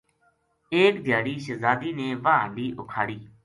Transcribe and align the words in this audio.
ایک 0.75 0.93
دھیاڑی 1.05 1.35
شہزادی 1.45 1.91
نے 1.99 2.07
واہ 2.23 2.41
ہنڈی 2.43 2.67
اُکھاڑی 2.79 3.17